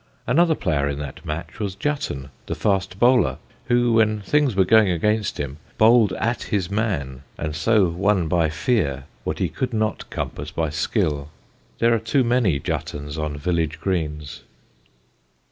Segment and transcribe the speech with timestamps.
[0.25, 4.89] Another player in that match was Jutten, the fast bowler, who when things were going
[4.89, 10.09] against him bowled at his man and so won by fear what he could not
[10.09, 11.29] compass by skill.
[11.77, 14.41] There are too many Juttens on village greens.